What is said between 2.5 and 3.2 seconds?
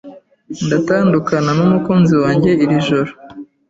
iri joro.